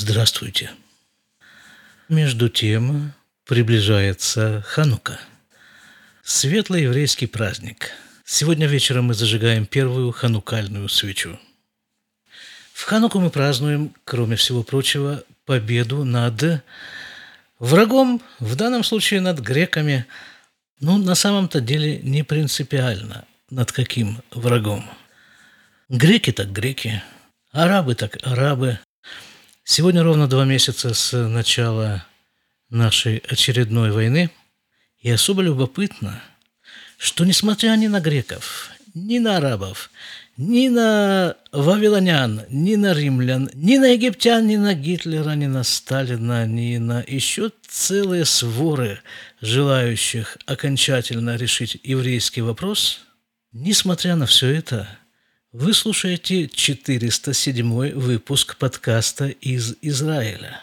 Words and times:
Здравствуйте. 0.00 0.70
Между 2.08 2.48
тем 2.48 3.14
приближается 3.44 4.64
Ханука. 4.68 5.18
Светлый 6.22 6.84
еврейский 6.84 7.26
праздник. 7.26 7.90
Сегодня 8.24 8.68
вечером 8.68 9.06
мы 9.06 9.14
зажигаем 9.14 9.66
первую 9.66 10.12
ханукальную 10.12 10.88
свечу. 10.88 11.40
В 12.72 12.84
Хануку 12.84 13.18
мы 13.18 13.30
празднуем, 13.30 13.92
кроме 14.04 14.36
всего 14.36 14.62
прочего, 14.62 15.24
победу 15.44 16.04
над 16.04 16.62
врагом, 17.58 18.22
в 18.38 18.54
данном 18.54 18.84
случае 18.84 19.20
над 19.20 19.40
греками. 19.40 20.06
Ну, 20.78 20.98
на 20.98 21.16
самом-то 21.16 21.60
деле 21.60 21.98
не 22.02 22.22
принципиально, 22.22 23.24
над 23.50 23.72
каким 23.72 24.22
врагом. 24.30 24.88
Греки 25.88 26.30
так 26.30 26.52
греки, 26.52 27.02
арабы 27.50 27.96
так 27.96 28.16
арабы, 28.22 28.78
Сегодня 29.70 30.02
ровно 30.02 30.26
два 30.26 30.46
месяца 30.46 30.94
с 30.94 31.28
начала 31.28 32.06
нашей 32.70 33.18
очередной 33.28 33.92
войны, 33.92 34.30
и 35.02 35.10
особо 35.10 35.42
любопытно, 35.42 36.22
что 36.96 37.26
несмотря 37.26 37.76
ни 37.76 37.86
на 37.86 38.00
греков, 38.00 38.70
ни 38.94 39.18
на 39.18 39.36
арабов, 39.36 39.90
ни 40.38 40.68
на 40.68 41.36
вавилонян, 41.52 42.46
ни 42.48 42.76
на 42.76 42.94
римлян, 42.94 43.50
ни 43.52 43.76
на 43.76 43.88
египтян, 43.88 44.46
ни 44.46 44.56
на 44.56 44.72
Гитлера, 44.72 45.32
ни 45.32 45.44
на 45.44 45.64
Сталина, 45.64 46.46
ни 46.46 46.78
на 46.78 47.04
еще 47.06 47.50
целые 47.68 48.24
своры 48.24 49.00
желающих 49.42 50.38
окончательно 50.46 51.36
решить 51.36 51.78
еврейский 51.84 52.40
вопрос, 52.40 53.00
несмотря 53.52 54.16
на 54.16 54.24
все 54.24 54.48
это, 54.48 54.88
вы 55.52 55.72
слушаете 55.72 56.46
407 56.46 57.92
выпуск 57.94 58.56
подкаста 58.58 59.28
из 59.28 59.76
Израиля. 59.80 60.62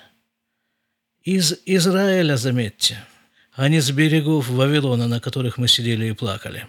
Из 1.24 1.56
Израиля, 1.66 2.38
заметьте, 2.38 3.04
а 3.54 3.68
не 3.68 3.80
с 3.80 3.90
берегов 3.90 4.48
Вавилона, 4.48 5.08
на 5.08 5.20
которых 5.20 5.58
мы 5.58 5.68
сидели 5.68 6.06
и 6.06 6.12
плакали. 6.12 6.68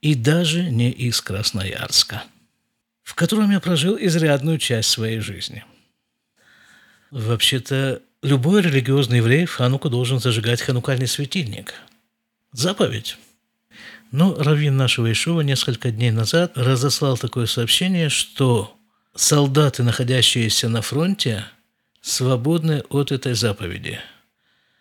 И 0.00 0.14
даже 0.14 0.62
не 0.70 0.90
из 0.90 1.20
Красноярска, 1.20 2.24
в 3.02 3.14
котором 3.14 3.50
я 3.50 3.60
прожил 3.60 3.98
изрядную 4.00 4.56
часть 4.56 4.88
своей 4.88 5.20
жизни. 5.20 5.62
Вообще-то, 7.10 8.00
любой 8.22 8.62
религиозный 8.62 9.18
еврей 9.18 9.44
в 9.44 9.52
Хануку 9.52 9.90
должен 9.90 10.20
зажигать 10.20 10.62
ханукальный 10.62 11.06
светильник. 11.06 11.74
Заповедь. 12.52 13.18
Но 14.10 14.34
раввин 14.34 14.76
нашего 14.76 15.10
Ишува 15.10 15.42
несколько 15.42 15.90
дней 15.90 16.10
назад 16.10 16.52
разослал 16.56 17.16
такое 17.16 17.46
сообщение, 17.46 18.08
что 18.08 18.76
солдаты, 19.14 19.82
находящиеся 19.82 20.68
на 20.68 20.82
фронте, 20.82 21.44
свободны 22.00 22.82
от 22.88 23.12
этой 23.12 23.34
заповеди. 23.34 24.00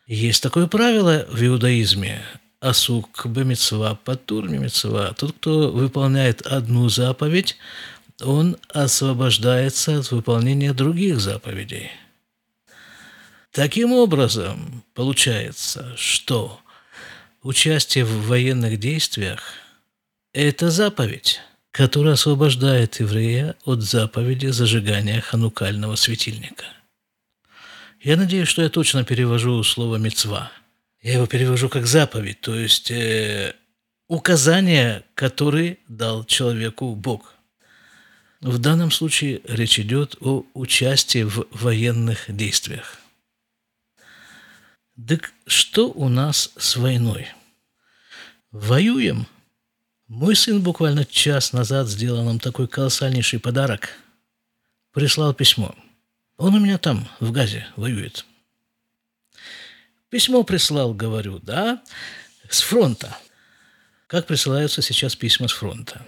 Есть 0.07 0.41
такое 0.41 0.67
правило 0.67 1.27
в 1.29 1.43
иудаизме– 1.43 2.21
асук 2.61 3.25
бемецва, 3.25 3.95
патур 3.95 4.49
мецва. 4.49 5.13
Тот, 5.13 5.31
кто 5.33 5.71
выполняет 5.71 6.41
одну 6.41 6.89
заповедь, 6.89 7.57
он 8.21 8.57
освобождается 8.69 9.99
от 9.99 10.11
выполнения 10.11 10.73
других 10.73 11.19
заповедей. 11.19 11.91
Таким 13.51 13.93
образом, 13.93 14.83
получается, 14.93 15.93
что 15.95 16.59
Участие 17.41 18.03
в 18.03 18.27
военных 18.27 18.81
действиях– 18.81 19.53
это 20.33 20.69
заповедь, 20.69 21.39
которая 21.71 22.15
освобождает 22.15 22.99
еврея 22.99 23.55
от 23.63 23.81
заповеди 23.81 24.47
зажигания 24.47 25.21
ханукального 25.21 25.95
светильника. 25.95 26.65
Я 28.01 28.17
надеюсь, 28.17 28.49
что 28.49 28.61
я 28.61 28.67
точно 28.67 29.05
перевожу 29.05 29.63
слово 29.63 29.95
«мецва». 29.95 30.51
Я 31.01 31.13
его 31.13 31.27
перевожу 31.27 31.69
как 31.69 31.85
заповедь, 31.85 32.41
то 32.41 32.53
есть 32.55 32.91
э, 32.91 33.55
указание, 34.09 35.05
которое 35.15 35.77
дал 35.87 36.25
человеку 36.25 36.93
Бог. 36.93 37.35
В 38.41 38.57
данном 38.57 38.91
случае 38.91 39.39
речь 39.47 39.79
идет 39.79 40.17
о 40.19 40.43
участии 40.53 41.23
в 41.23 41.47
военных 41.51 42.25
действиях. 42.27 42.99
Так 45.07 45.33
что 45.45 45.89
у 45.91 46.09
нас 46.09 46.51
с 46.57 46.75
войной? 46.75 47.27
Воюем. 48.51 49.27
Мой 50.07 50.35
сын 50.35 50.61
буквально 50.61 51.05
час 51.05 51.53
назад 51.53 51.87
сделал 51.87 52.23
нам 52.23 52.39
такой 52.39 52.67
колоссальнейший 52.67 53.39
подарок. 53.39 53.89
Прислал 54.91 55.33
письмо. 55.33 55.75
Он 56.37 56.55
у 56.55 56.59
меня 56.59 56.77
там, 56.77 57.07
в 57.19 57.31
Газе, 57.31 57.67
воюет. 57.75 58.25
Письмо 60.09 60.43
прислал, 60.43 60.93
говорю, 60.93 61.39
да, 61.39 61.81
с 62.49 62.61
фронта. 62.61 63.15
Как 64.07 64.25
присылаются 64.25 64.81
сейчас 64.81 65.15
письма 65.15 65.47
с 65.47 65.53
фронта? 65.53 66.05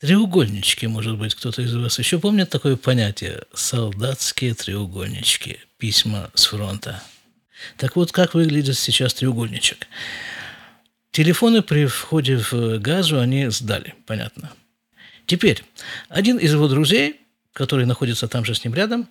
Треугольнички, 0.00 0.86
может 0.86 1.16
быть, 1.16 1.34
кто-то 1.34 1.62
из 1.62 1.74
вас 1.74 1.98
еще 1.98 2.18
помнит 2.18 2.50
такое 2.50 2.76
понятие? 2.76 3.44
Солдатские 3.54 4.54
треугольнички, 4.54 5.60
письма 5.78 6.30
с 6.34 6.46
фронта. 6.46 7.02
Так 7.76 7.96
вот, 7.96 8.12
как 8.12 8.34
выглядит 8.34 8.76
сейчас 8.76 9.14
треугольничек? 9.14 9.86
Телефоны 11.10 11.62
при 11.62 11.86
входе 11.86 12.38
в 12.38 12.78
газу 12.78 13.20
они 13.20 13.48
сдали, 13.48 13.94
понятно. 14.06 14.52
Теперь, 15.26 15.62
один 16.08 16.38
из 16.38 16.52
его 16.52 16.68
друзей, 16.68 17.20
который 17.52 17.86
находится 17.86 18.28
там 18.28 18.44
же 18.44 18.54
с 18.54 18.64
ним 18.64 18.74
рядом, 18.74 19.08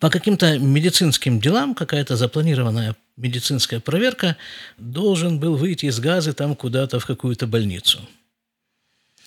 по 0.00 0.10
каким-то 0.10 0.58
медицинским 0.58 1.40
делам, 1.40 1.74
какая-то 1.74 2.16
запланированная 2.16 2.96
медицинская 3.16 3.80
проверка, 3.80 4.36
должен 4.76 5.40
был 5.40 5.56
выйти 5.56 5.86
из 5.86 5.98
газа 5.98 6.32
там 6.32 6.54
куда-то 6.54 7.00
в 7.00 7.06
какую-то 7.06 7.46
больницу. 7.46 8.00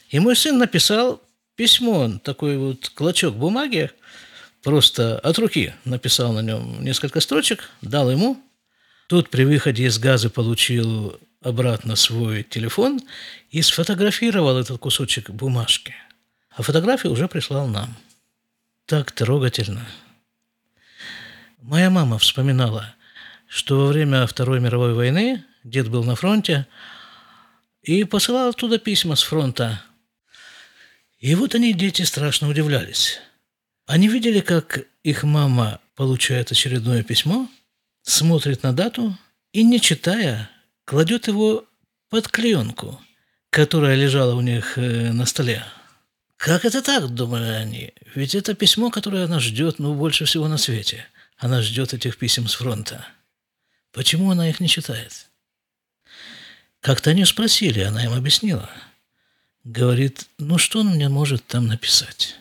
И 0.09 0.19
мой 0.19 0.35
сын 0.35 0.57
написал 0.57 1.21
письмо, 1.55 2.19
такой 2.23 2.57
вот 2.57 2.89
клочок 2.89 3.35
бумаги, 3.35 3.91
просто 4.61 5.19
от 5.19 5.37
руки 5.39 5.73
написал 5.85 6.33
на 6.33 6.41
нем 6.41 6.83
несколько 6.83 7.19
строчек, 7.19 7.69
дал 7.81 8.11
ему. 8.11 8.41
Тут 9.07 9.29
при 9.29 9.43
выходе 9.43 9.85
из 9.85 9.99
газа 9.99 10.29
получил 10.29 11.19
обратно 11.41 11.95
свой 11.95 12.43
телефон 12.43 12.99
и 13.49 13.61
сфотографировал 13.61 14.57
этот 14.57 14.79
кусочек 14.79 15.29
бумажки. 15.29 15.95
А 16.51 16.61
фотографию 16.61 17.13
уже 17.13 17.27
прислал 17.27 17.67
нам. 17.67 17.95
Так 18.85 19.11
трогательно. 19.11 19.85
Моя 21.61 21.89
мама 21.89 22.17
вспоминала, 22.17 22.95
что 23.47 23.79
во 23.79 23.87
время 23.87 24.25
Второй 24.27 24.59
мировой 24.59 24.93
войны 24.93 25.45
дед 25.63 25.89
был 25.89 26.03
на 26.03 26.15
фронте 26.15 26.67
и 27.81 28.03
посылал 28.03 28.49
оттуда 28.49 28.79
письма 28.79 29.15
с 29.15 29.23
фронта. 29.23 29.83
И 31.19 31.35
вот 31.35 31.53
они, 31.53 31.73
дети, 31.73 32.01
страшно 32.01 32.49
удивлялись. 32.49 33.19
Они 33.85 34.07
видели, 34.07 34.41
как 34.41 34.85
их 35.03 35.23
мама 35.23 35.79
получает 35.95 36.51
очередное 36.51 37.03
письмо, 37.03 37.49
смотрит 38.03 38.63
на 38.63 38.73
дату 38.73 39.17
и, 39.51 39.63
не 39.63 39.79
читая, 39.79 40.49
кладет 40.85 41.27
его 41.27 41.65
под 42.09 42.27
клеенку, 42.27 43.01
которая 43.49 43.95
лежала 43.95 44.35
у 44.35 44.41
них 44.41 44.77
э, 44.77 45.11
на 45.11 45.25
столе. 45.25 45.63
Как 46.37 46.65
это 46.65 46.81
так, 46.81 47.09
думали 47.09 47.49
они? 47.49 47.93
Ведь 48.15 48.33
это 48.33 48.55
письмо, 48.55 48.89
которое 48.89 49.25
она 49.25 49.39
ждет, 49.39 49.77
ну, 49.79 49.93
больше 49.93 50.25
всего 50.25 50.47
на 50.47 50.57
свете. 50.57 51.05
Она 51.37 51.61
ждет 51.61 51.93
этих 51.93 52.17
писем 52.17 52.47
с 52.47 52.55
фронта. 52.55 53.05
Почему 53.91 54.31
она 54.31 54.49
их 54.49 54.59
не 54.59 54.67
читает? 54.67 55.27
Как-то 56.79 57.11
они 57.11 57.25
спросили, 57.25 57.81
она 57.81 58.03
им 58.03 58.13
объяснила. 58.13 58.69
Говорит, 59.63 60.27
ну 60.39 60.57
что 60.57 60.79
он 60.79 60.87
мне 60.87 61.09
может 61.09 61.45
там 61.45 61.67
написать? 61.67 62.37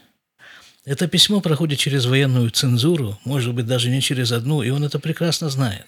Это 0.90 1.06
письмо 1.06 1.40
проходит 1.40 1.78
через 1.78 2.06
военную 2.06 2.50
цензуру, 2.50 3.18
может 3.24 3.54
быть, 3.54 3.66
даже 3.66 3.90
не 3.90 4.00
через 4.00 4.32
одну, 4.32 4.62
и 4.62 4.70
он 4.70 4.84
это 4.84 4.98
прекрасно 4.98 5.48
знает. 5.48 5.86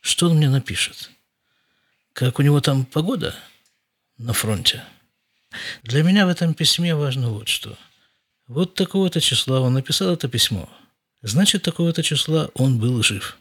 Что 0.00 0.28
он 0.28 0.36
мне 0.36 0.48
напишет? 0.48 1.10
как 2.12 2.38
у 2.38 2.42
него 2.42 2.60
там 2.60 2.84
погода 2.84 3.34
на 4.18 4.32
фронте. 4.32 4.84
Для 5.82 6.02
меня 6.02 6.26
в 6.26 6.28
этом 6.28 6.54
письме 6.54 6.94
важно 6.94 7.30
вот 7.30 7.48
что. 7.48 7.78
Вот 8.46 8.74
такого-то 8.74 9.20
числа 9.20 9.60
он 9.60 9.74
написал 9.74 10.12
это 10.12 10.28
письмо. 10.28 10.68
Значит, 11.22 11.62
такого-то 11.62 12.02
числа 12.02 12.50
он 12.54 12.78
был 12.78 13.02
жив. 13.02 13.38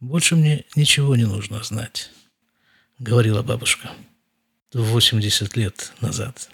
Больше 0.00 0.36
мне 0.36 0.64
ничего 0.76 1.16
не 1.16 1.24
нужно 1.24 1.62
знать, 1.62 2.10
говорила 2.98 3.42
бабушка 3.42 3.90
80 4.72 5.56
лет 5.56 5.92
назад. 6.00 6.50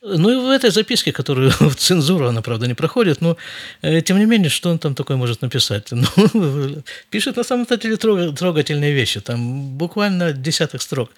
Ну 0.00 0.30
и 0.30 0.36
в 0.36 0.50
этой 0.50 0.70
записке, 0.70 1.12
которую 1.12 1.50
в 1.60 1.74
цензуру, 1.74 2.28
она, 2.28 2.40
правда, 2.40 2.66
не 2.66 2.74
проходит, 2.74 3.20
но 3.20 3.36
э, 3.82 4.00
тем 4.00 4.18
не 4.18 4.26
менее, 4.26 4.48
что 4.48 4.70
он 4.70 4.78
там 4.78 4.94
такое 4.94 5.16
может 5.16 5.42
написать? 5.42 5.88
Ну, 5.92 6.82
пишет 7.10 7.36
на 7.36 7.44
самом 7.44 7.66
деле 7.66 7.96
трогательные 7.96 8.92
вещи, 8.92 9.20
там 9.20 9.76
буквально 9.76 10.32
десяток 10.32 10.82
строк. 10.82 11.10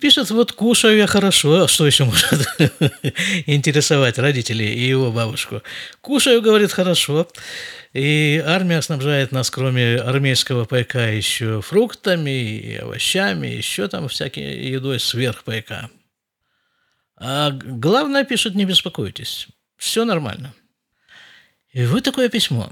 Пишет, 0.00 0.30
вот 0.30 0.52
кушаю 0.52 0.96
я 0.96 1.06
хорошо, 1.06 1.62
а 1.62 1.68
что 1.68 1.86
еще 1.86 2.04
может 2.04 2.48
интересовать 3.46 4.18
родителей 4.18 4.74
и 4.74 4.88
его 4.88 5.12
бабушку? 5.12 5.62
Кушаю, 6.00 6.42
говорит, 6.42 6.72
хорошо. 6.72 7.28
И 7.92 8.42
армия 8.44 8.82
снабжает 8.82 9.32
нас, 9.32 9.50
кроме 9.50 9.96
армейского 9.96 10.64
пайка, 10.64 11.12
еще 11.12 11.60
фруктами 11.60 12.58
и 12.58 12.76
овощами, 12.76 13.46
еще 13.46 13.86
там 13.86 14.08
всякой 14.08 14.58
едой 14.58 14.98
сверх 14.98 15.44
пайка. 15.44 15.88
А 17.20 17.50
главное, 17.50 18.24
пишет, 18.24 18.54
не 18.54 18.64
беспокойтесь, 18.64 19.46
все 19.76 20.04
нормально. 20.04 20.52
И 21.72 21.84
вы 21.84 22.00
такое 22.00 22.28
письмо. 22.28 22.70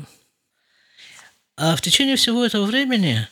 А 1.56 1.77
в 1.77 1.81
течение 1.81 2.17
всего 2.17 2.45
этого 2.45 2.65
времени 2.65 3.29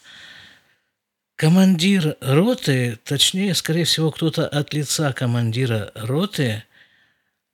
командир 1.34 2.16
роты, 2.20 2.98
точнее, 3.04 3.54
скорее 3.54 3.84
всего, 3.84 4.12
кто-то 4.12 4.46
от 4.46 4.72
лица 4.74 5.12
командира 5.12 5.90
роты 5.94 6.62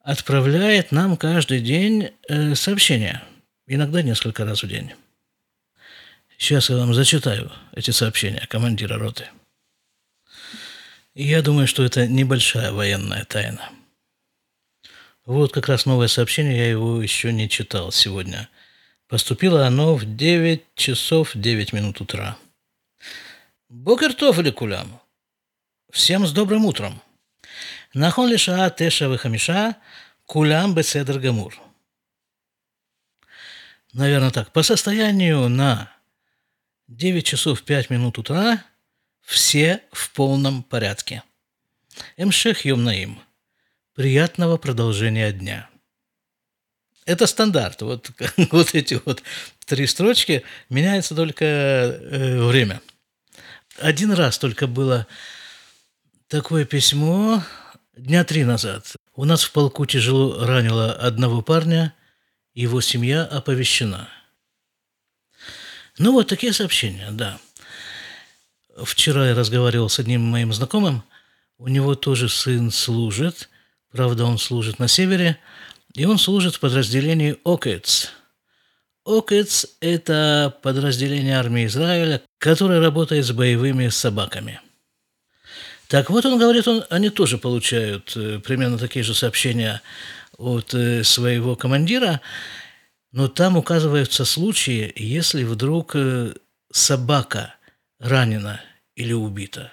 отправляет 0.03 0.91
нам 0.91 1.17
каждый 1.17 1.61
день 1.61 2.11
э, 2.27 2.53
сообщения– 2.53 3.23
иногда 3.67 4.01
несколько 4.01 4.45
раз 4.45 4.63
в 4.63 4.67
день. 4.67 4.91
Сейчас 6.37 6.69
я 6.69 6.77
вам 6.77 6.93
зачитаю 6.93 7.51
эти 7.73 7.91
сообщения 7.91 8.45
командира 8.47 8.97
роты. 8.97 9.29
Я 11.15 11.41
думаю, 11.41 11.67
что 11.67 11.83
это 11.83 12.07
небольшая 12.07 12.71
военная 12.71 13.25
тайна. 13.25 13.69
Вот 15.25 15.53
как 15.53 15.67
раз 15.69 15.85
новое 15.85 16.07
сообщение, 16.07 16.57
я 16.57 16.69
его 16.69 17.01
еще 17.01 17.31
не 17.31 17.49
читал 17.49 17.91
сегодня. 17.91 18.49
Поступило 19.07 19.65
оно 19.67 19.95
в 19.95 20.05
9 20.15 20.63
часов 20.75 21.31
9 21.33 21.73
минут 21.73 22.01
утра. 22.01 22.37
Бокертов 23.69 24.39
или 24.39 24.51
кулям? 24.51 24.99
Всем 25.91 26.25
с 26.25 26.31
добрым 26.31 26.65
утром. 26.65 27.01
Нахон 27.93 28.29
лиша 28.29 28.69
теша 28.69 29.05
вихамиша, 29.05 29.77
кулям 30.25 30.73
беседр 30.73 31.19
гамур 31.19 31.53
наверное, 33.93 34.31
так, 34.31 34.51
по 34.51 34.63
состоянию 34.63 35.47
на 35.47 35.91
9 36.87 37.25
часов 37.25 37.63
5 37.63 37.89
минут 37.89 38.17
утра 38.17 38.63
все 39.23 39.81
в 39.91 40.11
полном 40.11 40.63
порядке. 40.63 41.23
Эмшех 42.17 42.65
Йомнаим. 42.65 43.19
Приятного 43.95 44.57
продолжения 44.57 45.31
дня. 45.31 45.69
Это 47.05 47.27
стандарт. 47.27 47.81
Вот, 47.81 48.11
вот 48.51 48.73
эти 48.75 48.99
вот 49.05 49.23
три 49.65 49.87
строчки 49.87 50.43
меняется 50.69 51.15
только 51.15 51.45
э, 51.45 52.41
время. 52.43 52.81
Один 53.79 54.11
раз 54.11 54.37
только 54.37 54.67
было 54.67 55.07
такое 56.27 56.65
письмо 56.65 57.43
дня 57.95 58.23
три 58.23 58.43
назад. 58.43 58.95
У 59.15 59.25
нас 59.25 59.43
в 59.43 59.51
полку 59.51 59.85
тяжело 59.85 60.45
ранило 60.45 60.93
одного 60.93 61.41
парня– 61.41 61.93
его 62.53 62.81
семья 62.81 63.23
оповещена. 63.23 64.09
Ну 65.97 66.11
вот 66.11 66.27
такие 66.27 66.53
сообщения, 66.53 67.09
да. 67.11 67.39
Вчера 68.75 69.29
я 69.29 69.35
разговаривал 69.35 69.89
с 69.89 69.99
одним 69.99 70.21
моим 70.21 70.51
знакомым, 70.51 71.03
у 71.59 71.67
него 71.67 71.93
тоже 71.95 72.27
сын 72.27 72.71
служит, 72.71 73.49
правда 73.91 74.25
он 74.25 74.39
служит 74.39 74.79
на 74.79 74.87
севере, 74.87 75.37
и 75.93 76.05
он 76.05 76.17
служит 76.17 76.55
в 76.55 76.59
подразделении 76.59 77.37
ОКЭЦ. 77.43 78.09
ОКЭЦ– 79.05 79.67
это 79.81 80.57
подразделение 80.63 81.37
армии 81.37 81.67
Израиля, 81.67 82.21
которое 82.39 82.79
работает 82.79 83.25
с 83.25 83.31
боевыми 83.31 83.89
собаками. 83.89 84.59
Так 85.87 86.09
вот, 86.09 86.25
он 86.25 86.39
говорит, 86.39 86.67
он, 86.67 86.83
они 86.89 87.11
тоже 87.11 87.37
получают 87.37 88.13
э, 88.15 88.39
примерно 88.39 88.79
такие 88.79 89.03
же 89.03 89.13
сообщения 89.13 89.81
от 90.37 90.73
э, 90.73 91.03
своего 91.03 91.55
командира, 91.55 92.21
но 93.11 93.27
там 93.27 93.57
указываются 93.57 94.25
случаи, 94.25 94.91
если 94.95 95.43
вдруг 95.43 95.91
э, 95.95 96.33
собака 96.71 97.53
ранена 98.03 98.61
или 98.95 99.13
убита. 99.13 99.71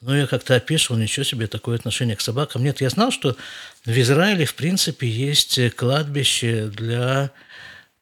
Но 0.00 0.16
я 0.16 0.26
как-то 0.26 0.54
опешил, 0.54 0.96
ничего 0.96 1.24
себе, 1.24 1.46
такое 1.46 1.76
отношение 1.76 2.14
к 2.14 2.20
собакам. 2.20 2.62
Нет, 2.62 2.80
я 2.80 2.90
знал, 2.90 3.10
что 3.10 3.36
в 3.84 3.90
Израиле, 3.90 4.44
в 4.44 4.54
принципе, 4.54 5.08
есть 5.08 5.58
кладбище 5.76 6.66
для 6.66 7.30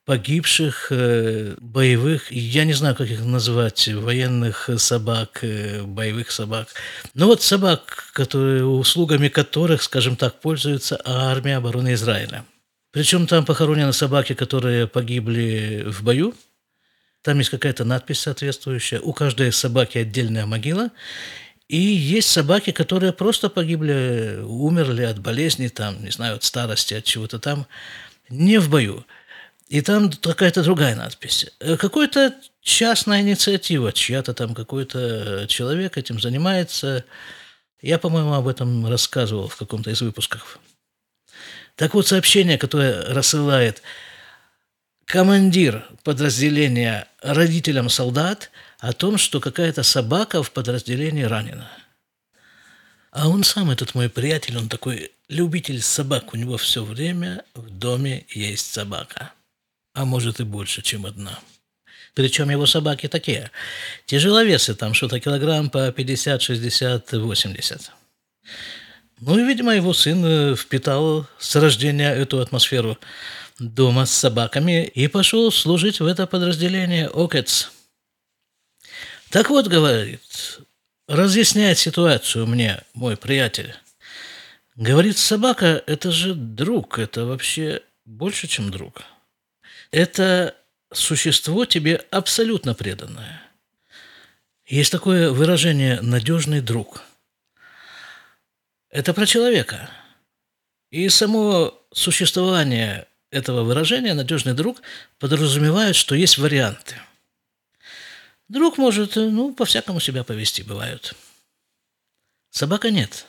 погибших 0.04 0.88
э, 0.90 1.54
боевых, 1.60 2.32
я 2.32 2.64
не 2.64 2.72
знаю, 2.72 2.96
как 2.96 3.08
их 3.08 3.24
назвать, 3.24 3.86
военных 3.86 4.68
собак, 4.78 5.38
э, 5.42 5.82
боевых 5.82 6.32
собак. 6.32 6.68
Но 7.14 7.26
вот 7.26 7.40
собак, 7.40 8.10
которые, 8.12 8.64
услугами 8.64 9.28
которых, 9.28 9.82
скажем 9.82 10.16
так, 10.16 10.40
пользуется 10.40 11.00
армия 11.04 11.58
обороны 11.58 11.94
Израиля. 11.94 12.44
Причем 12.90 13.28
там 13.28 13.44
похоронены 13.44 13.92
собаки, 13.92 14.34
которые 14.34 14.88
погибли 14.88 15.84
в 15.86 16.02
бою. 16.02 16.34
Там 17.22 17.38
есть 17.38 17.50
какая-то 17.50 17.84
надпись 17.84 18.20
соответствующая. 18.20 19.00
У 19.00 19.12
каждой 19.12 19.52
собаки 19.52 19.98
отдельная 19.98 20.44
могила. 20.46 20.90
И 21.68 21.78
есть 21.78 22.28
собаки, 22.28 22.72
которые 22.72 23.12
просто 23.12 23.48
погибли, 23.48 24.40
умерли 24.44 25.02
от 25.02 25.20
болезни, 25.20 25.68
там, 25.68 26.02
не 26.02 26.10
знаю, 26.10 26.34
от 26.34 26.44
старости, 26.44 26.94
от 26.94 27.04
чего-то 27.04 27.38
там, 27.38 27.66
не 28.28 28.58
в 28.58 28.68
бою. 28.68 29.06
И 29.68 29.80
там 29.80 30.10
какая-то 30.12 30.62
другая 30.62 30.94
надпись. 30.94 31.46
Э, 31.60 31.76
Какая-то 31.78 32.34
частная 32.60 33.22
инициатива, 33.22 33.92
чья-то 33.92 34.34
там 34.34 34.54
какой-то 34.54 35.46
человек 35.48 35.96
этим 35.96 36.20
занимается. 36.20 37.04
Я, 37.80 37.98
по-моему, 37.98 38.34
об 38.34 38.48
этом 38.48 38.86
рассказывал 38.86 39.48
в 39.48 39.56
каком-то 39.56 39.90
из 39.90 40.02
выпусков. 40.02 40.58
Так 41.76 41.94
вот, 41.94 42.06
сообщение, 42.06 42.58
которое 42.58 43.00
рассылает 43.14 43.82
командир 45.06 45.86
подразделения 46.04 47.08
родителям 47.20 47.88
солдат 47.88 48.50
о 48.78 48.92
том, 48.92 49.18
что 49.18 49.40
какая-то 49.40 49.82
собака 49.82 50.42
в 50.42 50.50
подразделении 50.50 51.22
ранена. 51.22 51.70
А 53.10 53.28
он 53.28 53.44
сам, 53.44 53.70
этот 53.70 53.94
мой 53.94 54.08
приятель, 54.08 54.56
он 54.56 54.68
такой 54.68 55.12
любитель 55.28 55.82
собак. 55.82 56.32
У 56.32 56.36
него 56.36 56.56
все 56.56 56.82
время 56.82 57.44
в 57.54 57.68
доме 57.70 58.24
есть 58.30 58.72
собака 58.72 59.32
а 59.94 60.04
может 60.04 60.40
и 60.40 60.44
больше, 60.44 60.82
чем 60.82 61.06
одна. 61.06 61.38
Причем 62.14 62.50
его 62.50 62.66
собаки 62.66 63.08
такие. 63.08 63.50
Тяжеловесы, 64.06 64.74
там 64.74 64.94
что-то 64.94 65.20
килограмм 65.20 65.70
по 65.70 65.90
50, 65.90 66.42
60, 66.42 67.12
80. 67.12 67.90
Ну 69.20 69.38
и, 69.38 69.44
видимо, 69.44 69.74
его 69.74 69.94
сын 69.94 70.22
э, 70.24 70.56
впитал 70.56 71.26
с 71.38 71.54
рождения 71.56 72.12
эту 72.12 72.40
атмосферу 72.40 72.98
дома 73.62 74.06
с 74.06 74.12
собаками 74.12 74.84
и 74.84 75.08
пошел 75.08 75.50
служить 75.50 76.00
в 76.00 76.06
это 76.06 76.26
подразделение 76.26 77.08
ОКЭЦ. 77.08 77.70
Так 79.30 79.50
вот, 79.50 79.66
говорит, 79.68 80.60
разъясняет 81.08 81.78
ситуацию 81.78 82.46
мне 82.46 82.82
мой 82.94 83.16
приятель. 83.16 83.74
Говорит, 84.76 85.18
собака– 85.18 85.82
это 85.86 86.10
же 86.10 86.34
друг, 86.34 86.98
это 86.98 87.24
вообще 87.24 87.82
больше, 88.04 88.46
чем 88.46 88.70
друг 88.70 89.02
это 89.92 90.56
существо 90.92 91.64
тебе 91.66 91.96
абсолютно 92.10 92.74
преданное. 92.74 93.42
Есть 94.66 94.90
такое 94.90 95.30
выражение 95.30 96.00
«надежный 96.00 96.60
друг». 96.60 97.02
Это 98.88 99.14
про 99.14 99.26
человека. 99.26 99.90
И 100.90 101.08
само 101.08 101.78
существование 101.92 103.06
этого 103.32 103.64
выражения 103.64 104.14
«надежный 104.14 104.54
друг» 104.54 104.80
подразумевает, 105.18 105.96
что 105.96 106.14
есть 106.14 106.38
варианты. 106.38 106.94
Друг 108.46 108.78
может, 108.78 109.16
ну, 109.16 109.52
по-всякому 109.52 109.98
себя 109.98 110.22
повести, 110.22 110.62
бывают. 110.62 111.14
Собака 112.50 112.90
нет. 112.90 113.26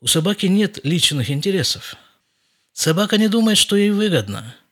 У 0.00 0.06
собаки 0.06 0.46
нет 0.46 0.78
личных 0.84 1.30
интересов. 1.30 1.96
Собака 2.72 3.18
не 3.18 3.28
думает, 3.28 3.58
что 3.58 3.76
ей 3.76 3.90
выгодно– 3.90 4.56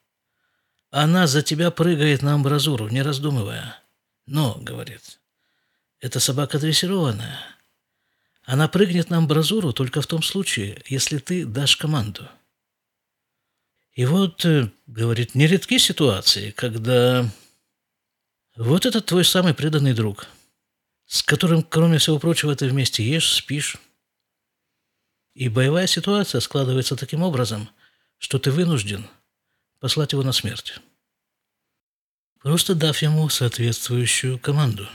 она 0.96 1.26
за 1.26 1.42
тебя 1.42 1.72
прыгает 1.72 2.22
на 2.22 2.34
амбразуру, 2.34 2.86
не 2.86 3.02
раздумывая. 3.02 3.82
Но, 4.26 4.56
говорит, 4.60 5.18
эта 5.98 6.20
собака 6.20 6.60
дрессированная. 6.60 7.40
Она 8.44 8.68
прыгнет 8.68 9.10
на 9.10 9.16
амбразуру 9.16 9.72
только 9.72 10.00
в 10.00 10.06
том 10.06 10.22
случае, 10.22 10.80
если 10.86 11.18
ты 11.18 11.46
дашь 11.46 11.76
команду. 11.76 12.28
И 13.94 14.06
вот, 14.06 14.44
э, 14.44 14.70
говорит, 14.86 15.34
нередки 15.34 15.78
ситуации, 15.78 16.50
когда 16.50 17.30
вот 18.56 18.86
этот 18.86 19.06
твой 19.06 19.24
самый 19.24 19.54
преданный 19.54 19.94
друг, 19.94 20.26
с 21.06 21.22
которым, 21.22 21.62
кроме 21.62 21.98
всего 21.98 22.18
прочего, 22.18 22.54
ты 22.56 22.68
вместе 22.68 23.02
ешь, 23.08 23.32
спишь. 23.32 23.76
И 25.34 25.48
боевая 25.48 25.86
ситуация 25.86 26.40
складывается 26.40 26.96
таким 26.96 27.22
образом, 27.22 27.68
что 28.18 28.38
ты 28.38 28.50
вынужден– 28.50 29.06
послать 29.84 30.12
его 30.12 30.22
на 30.22 30.32
смерть, 30.32 30.78
просто 32.40 32.74
дав 32.74 32.96
ему 33.02 33.28
соответствующую 33.28 34.38
команду. 34.38 34.88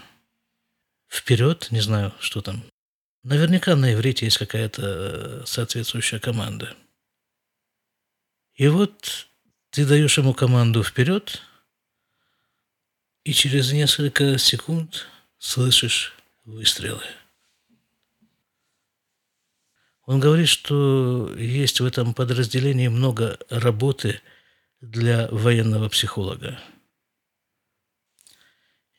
Вперед, 1.08 1.68
не 1.70 1.80
знаю, 1.80 2.12
что 2.20 2.42
там, 2.42 2.64
Наверняка 3.22 3.76
на 3.76 3.94
иврите 3.94 4.26
есть 4.26 4.40
какая-то 4.40 4.82
э, 4.82 5.44
соответствующая 5.46 6.20
команда. 6.20 6.76
И 8.60 8.68
вот 8.68 9.30
ты 9.70 9.86
даешь 9.86 10.18
ему 10.18 10.34
команду 10.34 10.84
вперед, 10.84 11.42
и 13.24 13.32
через 13.32 13.72
несколько 13.72 14.38
секунд 14.38 15.08
слышишь 15.38 16.14
выстрелы. 16.44 17.06
Он 20.04 20.20
говорит, 20.20 20.50
что 20.50 21.34
есть 21.38 21.80
в 21.80 21.86
этом 21.86 22.14
подразделении 22.14 22.90
много 22.90 23.40
работы 23.50 24.20
для 24.82 25.30
военного 25.30 25.88
психолога. 25.88 26.60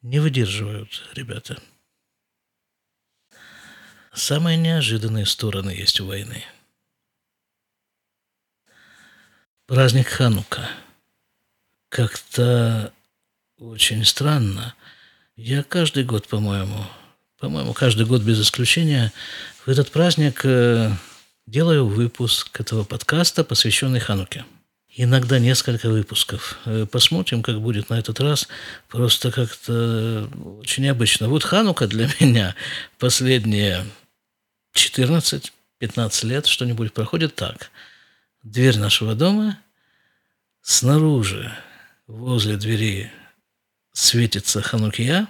Не 0.01 0.21
выдерживают 0.21 1.07
ребята. 1.13 1.61
Самые 4.15 4.57
неожиданные 4.57 5.27
стороны 5.27 5.69
есть 5.69 6.01
у 6.01 6.07
войны. 6.07 6.47
Праздник 9.71 10.09
Ханука. 10.09 10.69
Как-то 11.91 12.93
очень 13.57 14.05
странно. 14.05 14.75
Я 15.37 15.63
каждый 15.63 16.03
год, 16.03 16.27
по-моему, 16.27 16.85
по-моему, 17.39 17.73
каждый 17.73 18.05
год 18.05 18.23
без 18.23 18.43
исключения, 18.43 19.13
в 19.65 19.71
этот 19.71 19.93
праздник 19.93 20.41
э, 20.43 20.91
делаю 21.47 21.87
выпуск 21.87 22.61
этого 22.61 22.83
подкаста, 22.83 23.45
посвященный 23.45 24.01
Хануке. 24.01 24.45
Иногда 24.97 25.39
несколько 25.39 25.89
выпусков. 25.89 26.59
Э, 26.65 26.85
посмотрим, 26.91 27.41
как 27.41 27.61
будет 27.61 27.91
на 27.91 27.95
этот 28.01 28.19
раз. 28.19 28.49
Просто 28.89 29.31
как-то 29.31 30.29
очень 30.59 30.83
необычно. 30.83 31.29
Вот 31.29 31.45
Ханука 31.45 31.87
для 31.87 32.09
меня 32.19 32.57
последние 32.99 33.87
14-15 34.75 35.53
лет 36.27 36.47
что-нибудь 36.47 36.93
проходит 36.93 37.37
так. 37.37 37.71
Дверь 38.43 38.79
нашего 38.79 39.15
дома, 39.15 39.59
снаружи, 40.63 41.53
возле 42.07 42.57
двери 42.57 43.13
светится 43.93 44.63
ханукия, 44.63 45.29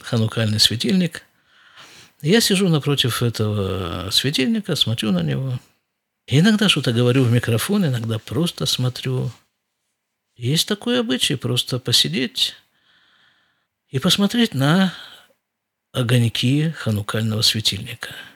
ханукальный 0.00 0.60
светильник. 0.60 1.24
Я 2.20 2.40
сижу 2.40 2.68
напротив 2.68 3.22
этого 3.22 4.10
светильника, 4.10 4.76
смотрю 4.76 5.12
на 5.12 5.22
него. 5.22 5.58
И 6.26 6.40
иногда 6.40 6.68
что-то 6.68 6.92
говорю 6.92 7.24
в 7.24 7.32
микрофон, 7.32 7.86
иногда 7.86 8.18
просто 8.18 8.66
смотрю. 8.66 9.30
Есть 10.34 10.68
такой 10.68 11.00
обычай 11.00 11.36
просто 11.36 11.78
посидеть 11.78 12.54
и 13.88 13.98
посмотреть 13.98 14.52
на 14.54 14.92
огоньки 15.92 16.70
ханукального 16.70 17.42
светильника– 17.42 18.14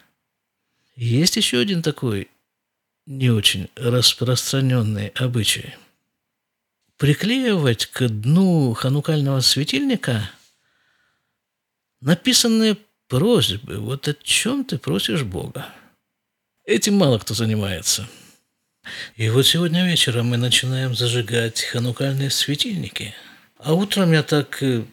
есть 1.01 1.37
еще 1.37 1.59
один 1.59 1.83
такой 1.83 2.29
не 3.11 3.29
очень 3.29 3.69
распространенный 3.75 5.09
обычай. 5.09 5.75
Приклеивать 6.97 7.87
к 7.87 8.09
дну 8.09 8.73
ханукального 8.73 9.41
светильника 9.41 10.31
написанные 12.01 12.77
просьбы. 13.09 13.79
Вот 13.79 14.07
о 14.07 14.15
чем 14.15 14.65
ты 14.65 14.79
просишь 14.79 15.25
Бога? 15.25 15.67
Этим 16.65 16.95
мало 16.95 17.19
кто 17.19 17.35
занимается. 17.35 18.09
И 19.17 19.29
вот 19.29 19.45
сегодня 19.45 19.85
вечером 19.85 20.29
мы 20.29 20.37
начинаем 20.37 20.95
зажигать 20.95 21.63
ханукальные 21.63 22.31
светильники. 22.31 23.13
А 23.59 23.75
утром 23.75 24.13
я 24.13 24.23
так 24.23 24.63
э, 24.63 24.85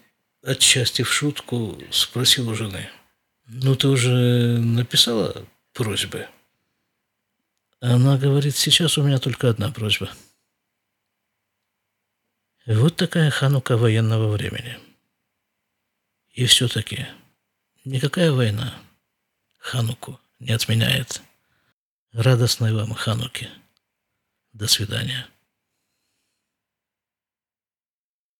отчасти 0.42 1.02
в 1.02 1.12
шутку 1.12 1.78
спросил 1.92 2.48
у 2.50 2.54
жены. 2.54 2.90
Ну, 3.46 3.76
ты 3.76 3.86
уже 3.86 4.58
написала 4.58 5.46
просьбы. 5.72 6.26
Она 7.80 8.18
говорит, 8.18 8.56
сейчас 8.56 8.98
у 8.98 9.02
меня 9.02 9.18
только 9.18 9.48
одна 9.48 9.70
просьба. 9.70 10.10
Вот 12.66 12.96
такая 12.96 13.30
ханука 13.30 13.76
военного 13.76 14.30
времени. 14.30 14.78
И 16.30 16.44
все-таки 16.46 17.06
никакая 17.84 18.32
война 18.32 18.74
хануку 19.58 20.20
не 20.38 20.52
отменяет. 20.52 21.22
Радостной 22.12 22.72
вам 22.72 22.94
хануки. 22.94 23.48
До 24.52 24.66
свидания. 24.66 25.26